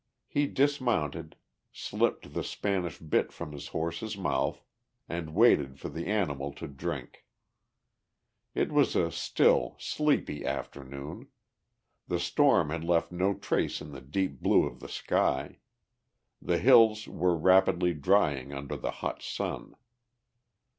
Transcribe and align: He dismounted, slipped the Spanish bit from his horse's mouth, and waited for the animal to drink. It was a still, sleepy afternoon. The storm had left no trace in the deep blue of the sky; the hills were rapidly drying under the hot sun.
He 0.27 0.47
dismounted, 0.47 1.35
slipped 1.71 2.33
the 2.33 2.43
Spanish 2.43 2.97
bit 2.97 3.31
from 3.31 3.51
his 3.51 3.67
horse's 3.67 4.17
mouth, 4.17 4.63
and 5.07 5.35
waited 5.35 5.77
for 5.79 5.89
the 5.89 6.07
animal 6.07 6.51
to 6.53 6.67
drink. 6.67 7.27
It 8.55 8.71
was 8.71 8.95
a 8.95 9.11
still, 9.11 9.75
sleepy 9.77 10.43
afternoon. 10.43 11.27
The 12.07 12.19
storm 12.19 12.71
had 12.71 12.83
left 12.83 13.11
no 13.11 13.35
trace 13.35 13.79
in 13.79 13.91
the 13.91 14.01
deep 14.01 14.41
blue 14.41 14.65
of 14.65 14.79
the 14.79 14.89
sky; 14.89 15.59
the 16.41 16.57
hills 16.57 17.07
were 17.07 17.37
rapidly 17.37 17.93
drying 17.93 18.51
under 18.55 18.77
the 18.77 18.89
hot 19.05 19.21
sun. 19.21 19.75